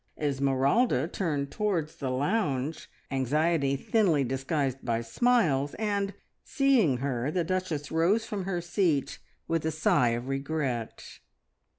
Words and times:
Esmeralda 0.17 1.07
turned 1.07 1.51
towards 1.51 1.97
the 1.97 2.09
lounge, 2.09 2.89
anxiety 3.11 3.75
thinly 3.75 4.23
disguised 4.23 4.79
by 4.83 4.99
smiles, 4.99 5.75
and, 5.75 6.15
seeing 6.43 6.97
her, 6.97 7.29
the 7.29 7.43
Duchess 7.43 7.91
rose 7.91 8.25
from 8.25 8.45
her 8.45 8.61
seat 8.61 9.19
with 9.47 9.63
a 9.63 9.69
sigh 9.69 10.09
of 10.09 10.27
regret. 10.27 11.19